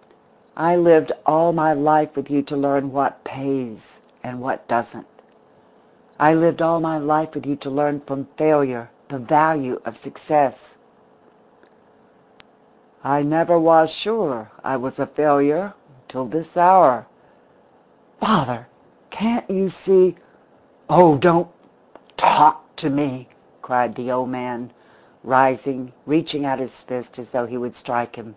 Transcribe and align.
_""I 0.54 0.76
lived 0.76 1.10
all 1.26 1.52
my 1.52 1.72
life 1.72 2.14
with 2.14 2.30
you 2.30 2.40
to 2.42 2.56
learn 2.56 2.92
what 2.92 3.24
pays, 3.24 3.98
and 4.22 4.38
what 4.40 4.68
doesn't. 4.68 5.08
I 6.20 6.34
lived 6.34 6.60
all 6.62 6.78
my 6.78 6.98
life 6.98 7.34
with 7.34 7.46
you 7.46 7.56
to 7.56 7.70
learn 7.70 8.00
from 8.02 8.26
failure 8.36 8.90
the 9.08 9.18
value 9.18 9.80
of 9.84 9.96
success." 9.96 10.74
"I 13.02 13.22
never 13.22 13.58
was 13.58 13.90
sure 13.90 14.52
I 14.62 14.76
was 14.76 14.98
a 15.00 15.06
failure 15.06 15.74
until 16.02 16.26
this 16.26 16.56
hour." 16.56 17.06
"Father! 18.20 18.68
Can't 19.10 19.50
you 19.50 19.68
see" 19.68 20.16
"Oh, 21.00 21.16
don't 21.18 21.48
talk 22.16 22.62
to 22.76 22.88
me!" 22.90 23.28
cried 23.62 23.96
the 23.96 24.12
old 24.12 24.28
man, 24.28 24.70
rising, 25.24 25.92
reaching 26.06 26.44
out 26.44 26.60
his 26.60 26.82
fist 26.82 27.18
as 27.18 27.30
though 27.30 27.46
he 27.46 27.56
would 27.58 27.74
strike 27.74 28.14
him. 28.14 28.36